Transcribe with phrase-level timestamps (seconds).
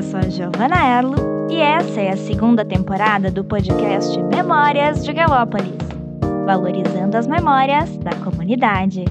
[0.00, 5.12] Eu sou a Giovana Erlo e essa é a segunda temporada do podcast Memórias de
[5.12, 5.76] Galópolis
[6.46, 9.04] valorizando as memórias da comunidade.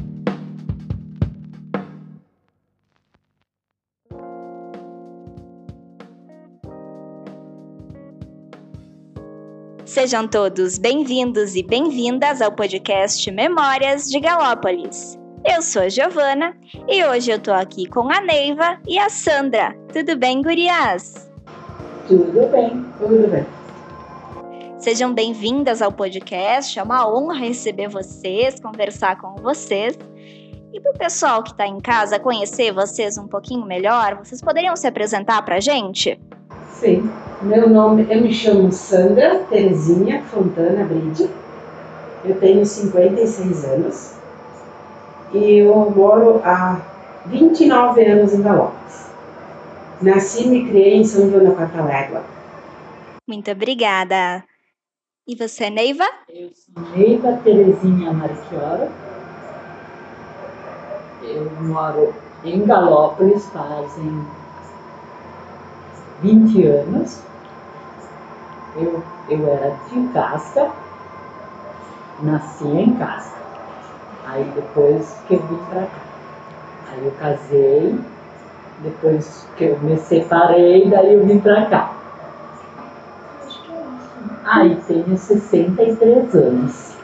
[9.85, 15.19] Sejam todos bem-vindos e bem-vindas ao podcast Memórias de Galópolis.
[15.45, 16.53] Eu sou a Giovana
[16.87, 19.73] e hoje eu tô aqui com a Neiva e a Sandra.
[19.91, 21.31] Tudo bem, gurias?
[22.07, 23.45] Tudo bem, tudo bem.
[24.77, 26.77] Sejam bem-vindas ao podcast.
[26.77, 29.97] É uma honra receber vocês, conversar com vocês.
[30.73, 34.75] E para o pessoal que está em casa conhecer vocês um pouquinho melhor, vocês poderiam
[34.75, 36.19] se apresentar para a gente?
[36.73, 37.09] Sim.
[37.41, 41.29] Meu nome, eu me chamo Sandra Terezinha Fontana Bride.
[42.25, 44.18] Eu tenho 56 anos
[45.33, 46.79] e eu moro há
[47.27, 49.09] 29 anos em Galopes.
[50.01, 52.23] Nasci e me criei em São João da Catalégua.
[53.27, 54.43] Muito obrigada.
[55.27, 56.05] E você, Neiva?
[56.29, 58.89] Eu sou Neiva Terezinha Marchiora.
[61.21, 64.25] Eu moro em Galópolis fazem
[66.21, 67.21] 20 anos.
[68.75, 70.71] Eu, eu era de Casca,
[72.23, 73.48] nasci em Casca.
[74.29, 76.03] Aí depois que eu vim pra cá.
[76.91, 77.99] Aí eu casei,
[78.83, 81.95] depois que eu me separei, daí eu vim pra cá.
[84.45, 86.95] Aí tenho 63 anos.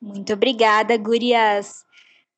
[0.00, 1.84] Muito obrigada, gurias.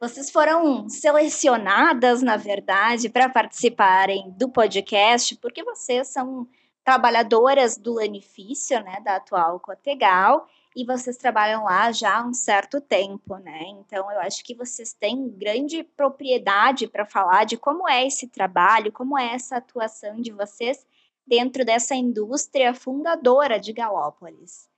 [0.01, 6.47] Vocês foram selecionadas, na verdade, para participarem do podcast, porque vocês são
[6.83, 10.47] trabalhadoras do Lanifício, né, da atual Cotegal,
[10.77, 13.63] e vocês trabalham lá já há um certo tempo, né?
[13.69, 18.93] Então eu acho que vocês têm grande propriedade para falar de como é esse trabalho,
[18.93, 20.87] como é essa atuação de vocês
[21.27, 24.69] dentro dessa indústria fundadora de Galópolis.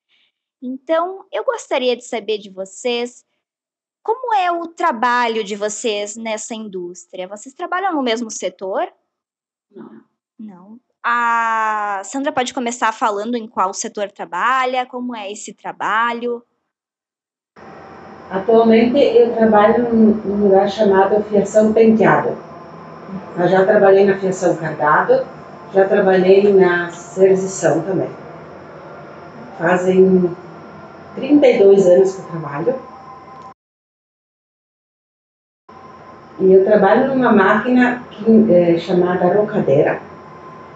[0.62, 3.26] Então, eu gostaria de saber de vocês
[4.00, 7.26] como é o trabalho de vocês nessa indústria.
[7.26, 8.92] Vocês trabalham no mesmo setor?
[9.68, 10.04] Não.
[10.38, 16.42] Não a Sandra pode começar falando em qual setor trabalha, como é esse trabalho.
[18.30, 22.36] Atualmente eu trabalho num lugar chamado Fiação Penteado.
[23.38, 25.26] Eu já trabalhei na Fiação Cardado,
[25.72, 28.10] já trabalhei na Serzição também.
[29.58, 30.36] Fazem
[31.14, 32.74] 32 anos que eu trabalho.
[36.38, 40.07] E eu trabalho numa máquina que, é, chamada rocadeira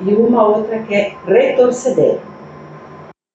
[0.04, 2.20] e uma outra que é retorcedeira.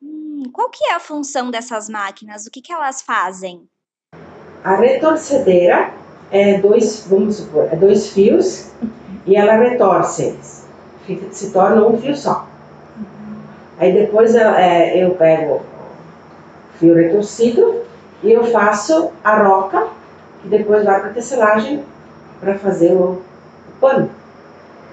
[0.02, 2.46] Hum, qual que é a função dessas máquinas?
[2.46, 3.68] O que, que elas fazem?
[4.64, 5.94] A retorcedeira
[6.30, 8.72] é dois, vamos supor, é dois fios
[9.26, 10.68] e ela retorce eles.
[11.32, 12.46] Se torna um fio só.
[13.80, 15.62] Aí depois eu, é, eu pego o
[16.80, 17.82] fio retorcido
[18.24, 19.88] e eu faço a roca,
[20.42, 21.86] que depois vai para a tecelagem
[22.42, 23.22] para fazer o,
[23.70, 24.10] o pano,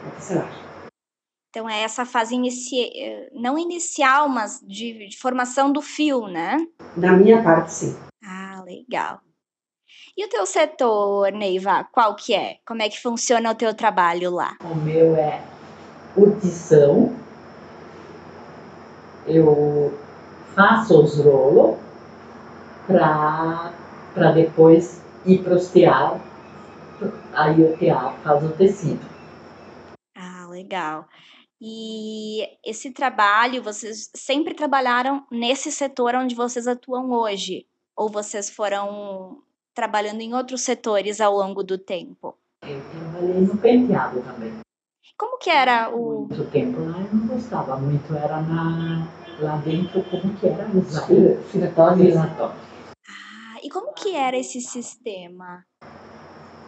[0.06, 0.63] a tecelagem.
[1.54, 2.90] Então é essa fase inici...
[2.96, 6.56] Eh, não inicial, mas de, de, formação do fio, né?
[6.96, 7.96] Da minha parte, sim.
[8.24, 9.20] Ah, legal.
[10.16, 12.56] E o teu setor, Neiva, qual que é?
[12.66, 14.56] Como é que funciona o teu trabalho lá?
[14.64, 15.40] O meu é
[16.16, 17.14] urtição.
[19.24, 19.96] Eu
[20.56, 21.76] faço os rolos
[22.88, 26.20] para depois ir para os tear.
[27.32, 29.06] Aí o tear faz o tecido.
[30.16, 31.06] Ah, legal.
[31.66, 37.66] E esse trabalho, vocês sempre trabalharam nesse setor onde vocês atuam hoje?
[37.96, 39.38] Ou vocês foram
[39.74, 42.36] trabalhando em outros setores ao longo do tempo?
[42.68, 44.52] Eu trabalhei no penteado também.
[45.16, 46.26] Como que era o...
[46.28, 49.08] Muito tempo lá eu não gostava muito, era na,
[49.40, 50.68] lá dentro, como que era?
[50.68, 52.14] Os filatórios.
[52.14, 55.64] Ah, e como que era esse sistema?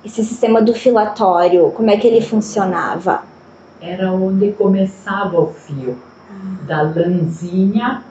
[0.03, 3.36] Esse sistema do filatório, como é que ele funcionava?
[3.81, 5.97] Era onde começava o fio.
[6.67, 8.03] Da lãzinha,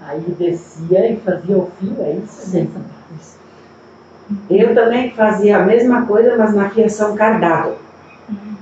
[0.00, 2.50] aí descia e fazia o fio, é isso?
[2.50, 2.70] Sim.
[4.48, 7.76] Eu também fazia a mesma coisa, mas na fiação cardado.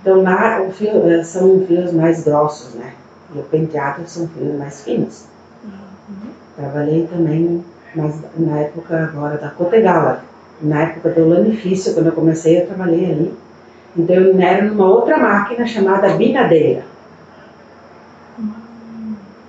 [0.00, 2.94] Então lá o fio, eh, são fios mais grossos, né?
[3.34, 5.26] E o penteado são fios mais finos.
[6.56, 7.64] Trabalhei também
[7.94, 10.24] mas na época agora da Cotegala.
[10.60, 13.34] Na época do lanifício, quando eu comecei, eu trabalhei ali
[13.96, 16.84] então eu era numa outra máquina chamada binadeira.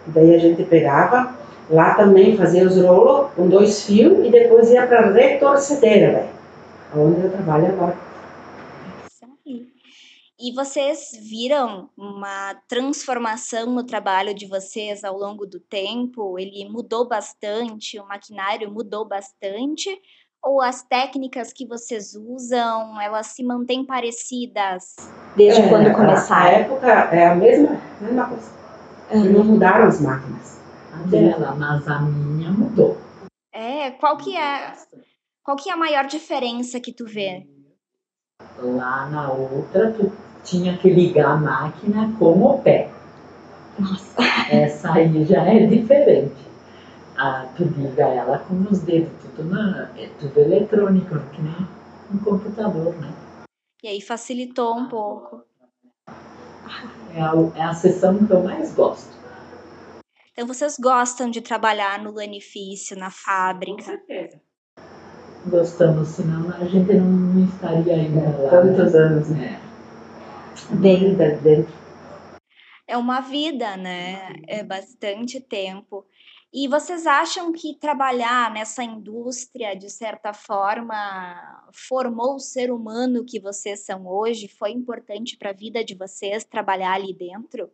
[0.07, 1.35] Daí a gente pegava,
[1.69, 6.27] lá também fazia os rolos com dois fios e depois ia para a retorcedeira,
[6.95, 8.11] onde eu trabalho agora.
[10.44, 16.39] E vocês viram uma transformação no trabalho de vocês ao longo do tempo?
[16.39, 20.01] Ele mudou bastante, o maquinário mudou bastante?
[20.43, 24.95] Ou as técnicas que vocês usam, elas se mantêm parecidas
[25.35, 26.49] desde É, quando A começaram?
[26.49, 28.51] época é a mesma, mesma coisa.
[29.31, 30.59] Não mudaram as máquinas.
[30.93, 32.97] A dela, mas a minha mudou.
[33.53, 34.73] É, qual que é,
[35.43, 37.45] qual que é a maior diferença que tu vê?
[38.57, 40.11] Lá na outra, tu
[40.44, 42.89] tinha que ligar a máquina com o pé.
[43.77, 44.15] Nossa.
[44.49, 46.50] Essa aí já é diferente.
[47.23, 51.53] Ah, tu liga ela com os dedos, tudo, na, é tudo eletrônico, que nem
[52.12, 53.13] um computador, né?
[53.83, 55.44] E aí facilitou um pouco.
[57.13, 59.15] É a, é a sessão que eu mais gosto.
[60.31, 63.83] Então vocês gostam de trabalhar no lanifício, na Com fábrica?
[63.83, 64.41] certeza.
[65.45, 68.50] Gostamos, senão a gente não estaria ainda lá.
[68.50, 69.00] Tantos né?
[69.00, 69.62] anos, né?
[70.71, 70.75] É.
[70.75, 71.71] Bem dentro.
[72.88, 74.33] É uma vida, né?
[74.47, 76.03] É bastante tempo.
[76.53, 83.39] E vocês acham que trabalhar nessa indústria, de certa forma, formou o ser humano que
[83.39, 84.50] vocês são hoje?
[84.50, 87.69] Foi importante para a vida de vocês trabalhar ali dentro?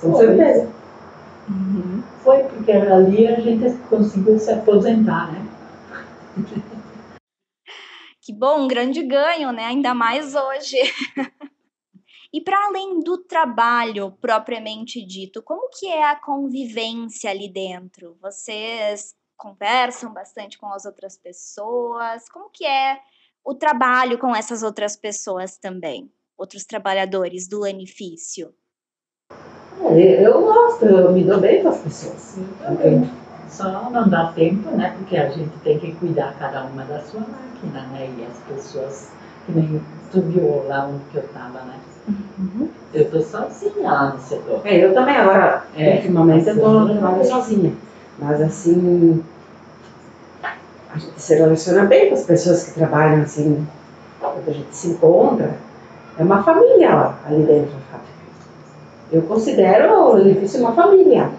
[0.00, 0.72] Com certeza.
[2.22, 5.44] Foi porque ali a gente conseguiu se aposentar, né?
[8.20, 9.64] Que bom, um grande ganho, né?
[9.64, 10.76] Ainda mais hoje.
[12.36, 18.14] e para além do trabalho propriamente dito, como que é a convivência ali dentro?
[18.20, 22.28] Vocês conversam bastante com as outras pessoas?
[22.28, 22.98] Como que é
[23.42, 26.12] o trabalho com essas outras pessoas também?
[26.36, 28.52] Outros trabalhadores do lanifício?
[29.80, 32.36] É, Eu gosto, eu me dou bem com as pessoas.
[32.60, 33.10] Também.
[33.48, 34.94] Só não dá tempo, né?
[34.98, 38.14] Porque a gente tem que cuidar cada uma da sua máquina, né?
[38.18, 39.10] E as pessoas,
[39.46, 41.80] que nem tu viu lá onde que eu tava, né?
[42.94, 44.60] Eu tô sozinha lá no setor.
[44.64, 45.96] É, eu também agora, É.
[45.96, 47.74] ultimamente eu tô trabalhando sozinha.
[48.18, 49.24] Mas assim,
[50.42, 53.66] a gente se relaciona bem com as pessoas que trabalham assim,
[54.20, 55.58] quando a gente se encontra.
[56.18, 58.16] É uma família lá, ali dentro da fábrica.
[59.12, 61.30] Eu considero o edifício uma família.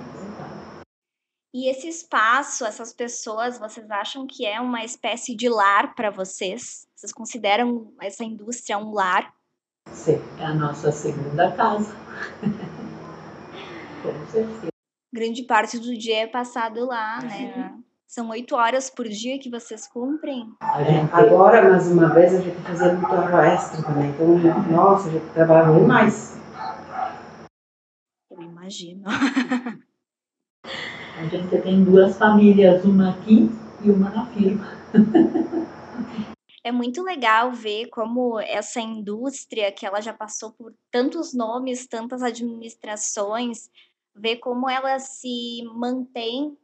[1.53, 6.85] E esse espaço, essas pessoas, vocês acham que é uma espécie de lar para vocês?
[6.95, 9.33] Vocês consideram essa indústria um lar?
[10.39, 11.95] É a nossa segunda casa.
[14.03, 14.67] Com certeza.
[15.13, 17.73] Grande parte do dia é passado lá, né?
[18.07, 20.53] São oito horas por dia que vocês cumprem?
[20.61, 24.09] É, gente agora, mais uma vez, a gente fazia muito hora extra também.
[24.11, 24.37] Então,
[24.71, 26.39] nossa, a gente trabalhava demais.
[28.31, 29.03] Eu imagino.
[31.17, 33.49] A gente tem duas famílias, uma aqui
[33.83, 34.67] e uma na firma.
[36.67, 42.21] É muito legal ver como essa indústria, que ela já passou por tantos nomes, tantas
[42.21, 43.69] administrações,
[44.13, 46.57] ver como ela se mantém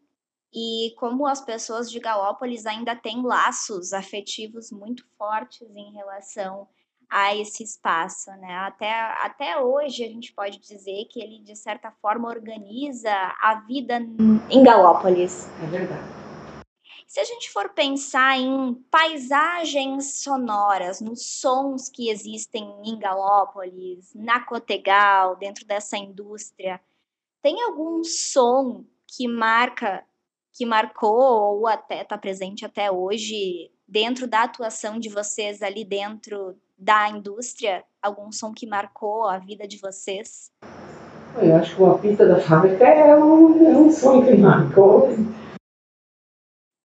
[0.54, 6.68] e como as pessoas de Galópolis ainda têm laços afetivos muito fortes em relação
[7.10, 8.56] a esse espaço, né?
[8.56, 8.92] Até,
[9.24, 13.10] até hoje a gente pode dizer que ele, de certa forma, organiza
[13.42, 14.06] a vida
[14.50, 15.48] em Galópolis.
[15.64, 16.23] É verdade.
[17.08, 24.40] Se a gente for pensar em paisagens sonoras, nos sons que existem em Galópolis, na
[24.40, 26.80] Cotegal, dentro dessa indústria,
[27.42, 30.04] tem algum som que marca,
[30.52, 36.56] que marcou ou até está presente até hoje dentro da atuação de vocês ali dentro
[36.78, 37.84] da indústria?
[38.02, 40.52] Algum som que marcou a vida de vocês?
[41.42, 45.10] Eu acho que o apito da fábrica é um, é um som que marcou.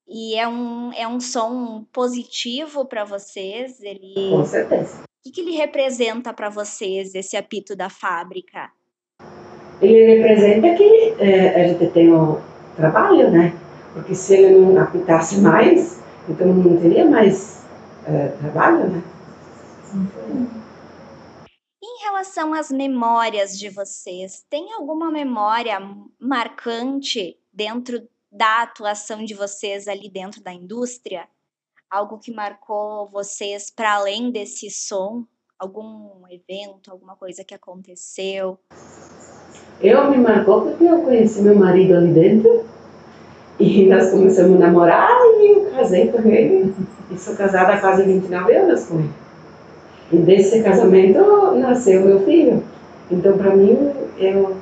[0.08, 3.78] E é um, é um som positivo para vocês?
[3.82, 5.02] Ele Com certeza.
[5.02, 8.70] O que, que ele representa para vocês, esse apito da fábrica?
[9.82, 12.40] Ele representa que é, a gente tem o
[12.74, 13.52] trabalho, né?
[13.92, 17.62] Porque se ele não apitasse mais, então não teria mais
[18.06, 19.02] é, trabalho, né?
[21.82, 25.78] Em relação às memórias de vocês, tem alguma memória
[26.18, 31.26] marcante dentro da atuação de vocês ali dentro da indústria?
[31.90, 35.24] Algo que marcou vocês para além desse som?
[35.58, 38.58] Algum evento, alguma coisa que aconteceu?
[39.80, 42.64] Eu me marcou porque eu conheci meu marido ali dentro
[43.58, 46.74] e nós começamos a namorar e eu casei com ele.
[47.10, 49.10] E sou casada há quase 29 anos com ele.
[50.12, 52.62] E desse casamento nasceu meu filho.
[53.10, 54.56] Então, para mim, eu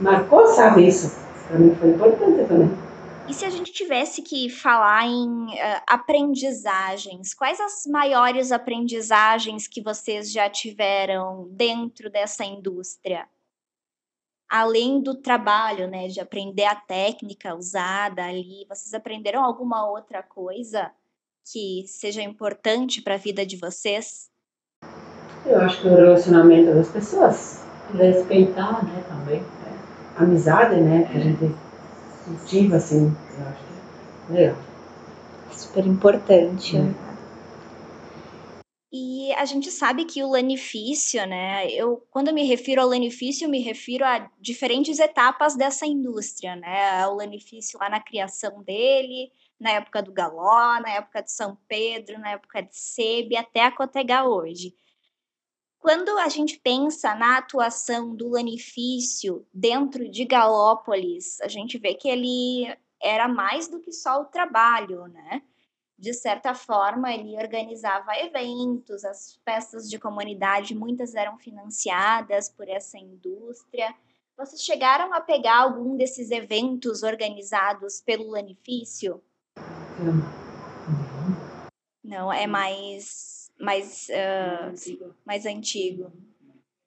[0.00, 1.27] marcou, sabe, isso.
[1.48, 2.88] Para mim foi importante também.
[3.28, 9.82] E se a gente tivesse que falar em uh, aprendizagens, quais as maiores aprendizagens que
[9.82, 13.26] vocês já tiveram dentro dessa indústria?
[14.48, 20.90] Além do trabalho, né, de aprender a técnica usada ali, vocês aprenderam alguma outra coisa
[21.52, 24.30] que seja importante para a vida de vocês?
[25.44, 27.62] Eu acho que o relacionamento das pessoas.
[27.94, 29.57] Respeitar, né, também.
[30.18, 30.22] É.
[30.22, 31.54] Amizade, né, que a gente
[32.24, 34.56] cultiva, assim, eu acho que é legal.
[35.52, 36.76] Super importante.
[36.76, 36.94] Hum.
[38.90, 41.70] E a gente sabe que o lanifício, né?
[41.70, 46.56] Eu, quando eu me refiro ao lanifício, eu me refiro a diferentes etapas dessa indústria,
[46.56, 47.06] né?
[47.06, 52.18] O lanifício lá na criação dele, na época do Galó, na época de São Pedro,
[52.18, 54.74] na época de Sebe, até a Cotega hoje.
[55.78, 62.08] Quando a gente pensa na atuação do lanifício dentro de Galópolis, a gente vê que
[62.08, 65.42] ele era mais do que só o trabalho, né?
[65.96, 72.98] De certa forma, ele organizava eventos, as festas de comunidade, muitas eram financiadas por essa
[72.98, 73.94] indústria.
[74.36, 79.22] Vocês chegaram a pegar algum desses eventos organizados pelo Lanifício?
[79.98, 80.48] Não.
[82.04, 86.12] Não, é mais mais, uh, mais antigo.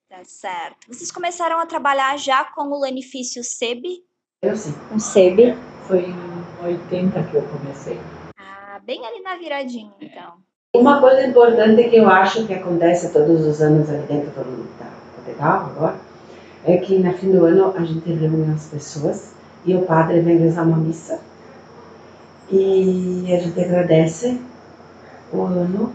[0.10, 0.88] Tá certo.
[0.88, 4.04] Vocês começaram a trabalhar já com o Lanifício SEB?
[4.42, 4.74] Eu sim.
[4.90, 5.56] Com SEB?
[5.88, 8.00] Foi em 80 que eu comecei.
[8.38, 10.34] Ah, bem ali na viradinha, então.
[10.76, 14.90] Uma coisa importante que eu acho que acontece todos os anos ali dentro do, da
[15.18, 16.00] Catedral agora,
[16.66, 19.34] é que no fim do ano a gente reúne as pessoas
[19.66, 21.20] e o padre vem rezar uma missa
[22.50, 24.40] e a gente agradece
[25.32, 25.94] o ano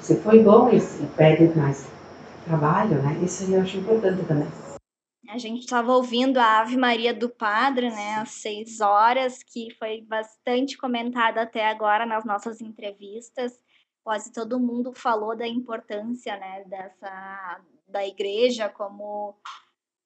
[0.00, 0.80] se foi bom e,
[1.16, 1.86] pede mais
[2.44, 3.18] trabalho, né?
[3.22, 4.48] Isso eu acho importante também.
[5.28, 10.00] A gente estava ouvindo a Ave Maria do Padre, né, às seis horas, que foi
[10.00, 13.52] bastante comentada até agora nas nossas entrevistas.
[14.02, 19.34] Quase todo mundo falou da importância, né, dessa da igreja como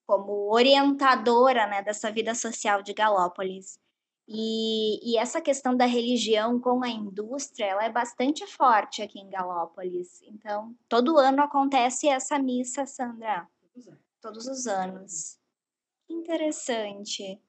[0.05, 3.79] como orientadora, né, dessa vida social de Galópolis.
[4.27, 9.29] E, e, essa questão da religião com a indústria, ela é bastante forte aqui em
[9.29, 10.21] Galópolis.
[10.23, 13.45] Então, todo ano acontece essa missa, Sandra.
[14.21, 15.37] Todos os anos.
[16.09, 17.41] Interessante.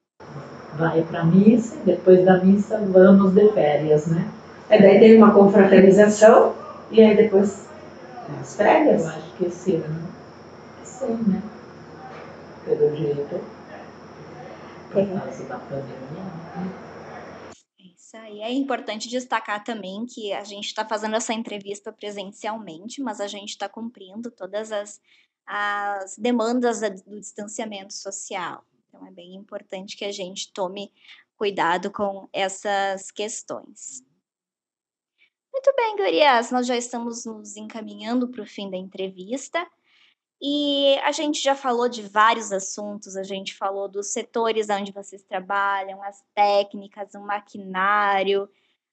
[0.77, 4.29] Vai para a missa, depois da missa vamos de férias, né?
[4.69, 6.53] É, daí tem uma confraternização
[6.91, 7.69] e aí depois
[8.41, 9.03] as férias.
[9.03, 10.09] Eu acho que esse ano
[10.81, 11.41] é sim, né?
[12.65, 14.84] Pelo jeito por causa da pandemia.
[17.79, 18.41] É isso aí.
[18.41, 23.49] É importante destacar também que a gente está fazendo essa entrevista presencialmente, mas a gente
[23.49, 25.01] está cumprindo todas as,
[25.45, 28.63] as demandas do distanciamento social.
[28.87, 30.91] Então é bem importante que a gente tome
[31.37, 34.03] cuidado com essas questões.
[35.51, 39.65] Muito bem, Gurias, nós já estamos nos encaminhando para o fim da entrevista.
[40.41, 45.23] E a gente já falou de vários assuntos, a gente falou dos setores onde vocês
[45.23, 48.49] trabalham, as técnicas, o maquinário,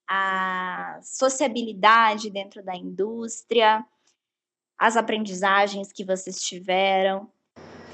[0.08, 3.84] a sociabilidade dentro da indústria,
[4.78, 7.28] as aprendizagens que vocês tiveram.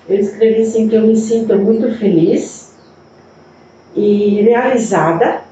[0.08, 2.76] Eu escrevi assim que eu me sinto muito feliz
[3.94, 5.44] e realizada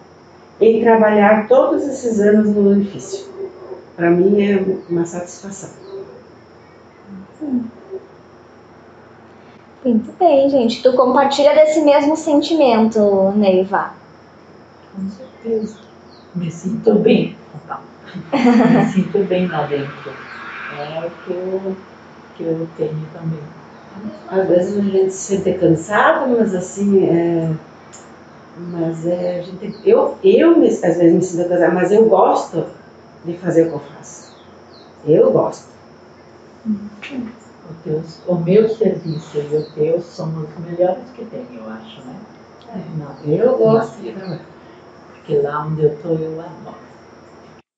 [0.61, 3.27] em trabalhar todos esses anos no edifício.
[3.95, 4.57] Para mim é
[4.91, 5.71] uma satisfação.
[7.43, 7.65] Hum.
[9.85, 10.83] Muito bem, gente.
[10.83, 13.93] Tu compartilha desse mesmo sentimento, Neiva?
[14.95, 15.79] Com certeza.
[16.35, 17.37] Me sinto bem.
[18.33, 20.13] Me sinto bem lá dentro.
[20.79, 21.77] É o que eu,
[22.37, 23.41] que eu tenho também.
[24.29, 27.51] Às vezes a gente se sente cansado, mas assim, é,
[28.59, 32.67] mas é, a gente, eu, eu às vezes me sinto cansado, mas eu gosto
[33.25, 34.35] de fazer o que eu faço.
[35.07, 35.69] Eu gosto.
[36.67, 41.69] Uhum o, teu, o meu serviço e o teu são os melhores que tem, eu
[41.69, 42.21] acho, né?
[42.69, 46.87] É, não, eu gosto de Porque lá onde eu estou, eu adoro.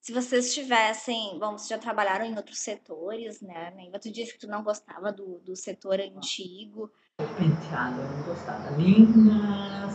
[0.00, 3.73] Se vocês tivessem, bom, vocês já trabalharam em outros setores, né?
[4.00, 6.90] Tu disse que tu não gostava do, do setor antigo.
[7.18, 8.71] Penteado, eu não gostava.
[8.71, 9.90] Nem na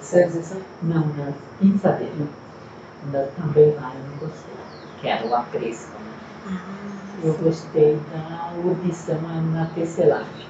[0.00, 0.56] serviço.
[0.82, 2.26] Não, na pinçadeira.
[3.36, 4.54] Também lá eu não gostei.
[5.00, 6.21] Que era o apreço, né?
[6.48, 6.82] Ah.
[7.22, 9.20] Eu gostei da urbição
[9.52, 10.46] na tecelagem.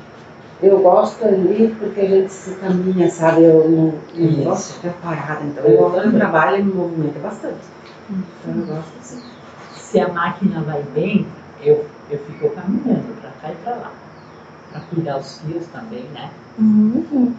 [0.62, 3.42] Eu gosto ali porque a gente se caminha, sabe?
[3.42, 7.20] Eu não, não gosto de ficar parada, então eu, eu no trabalho e me movimento
[7.20, 7.58] bastante.
[8.08, 9.22] Então eu gosto assim.
[9.75, 11.26] Se a máquina vai bem,
[11.62, 13.92] eu, eu fico caminhando para cá e para lá.
[14.70, 16.30] Para cuidar os fios também, né?
[16.58, 17.34] Uhum.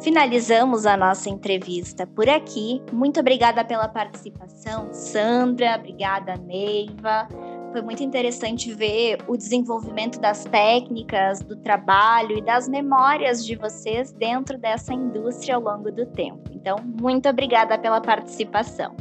[0.00, 2.80] Finalizamos a nossa entrevista por aqui.
[2.90, 5.76] Muito obrigada pela participação, Sandra.
[5.76, 7.28] Obrigada, Neiva.
[7.70, 14.10] Foi muito interessante ver o desenvolvimento das técnicas, do trabalho e das memórias de vocês
[14.10, 16.50] dentro dessa indústria ao longo do tempo.
[16.50, 18.96] Então, muito obrigada pela participação.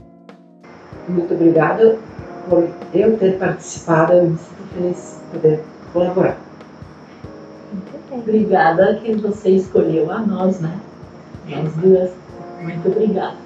[1.08, 1.98] Muito obrigada
[2.50, 4.12] por eu ter participado.
[4.12, 5.63] Eu me sinto feliz de poder
[5.94, 6.38] colaborar.
[8.12, 10.77] Obrigada que você escolheu a nós, né?
[11.50, 12.12] Nós duas.
[12.62, 13.38] Muito obrigada.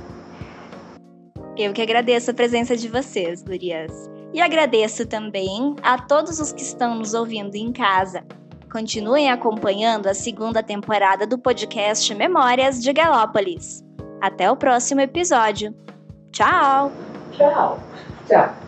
[1.55, 4.09] Eu que agradeço a presença de vocês, gurias.
[4.33, 8.23] E agradeço também a todos os que estão nos ouvindo em casa.
[8.71, 13.83] Continuem acompanhando a segunda temporada do podcast Memórias de Galópolis.
[14.19, 15.75] Até o próximo episódio.
[16.31, 16.91] Tchau!
[17.33, 17.79] Tchau!
[18.27, 18.62] Tchau!